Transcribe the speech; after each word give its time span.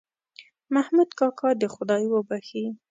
محمود 0.73 1.09
کاکا 1.19 1.49
دې 1.59 1.67
خدای 1.75 2.03
وبښې. 2.09 2.63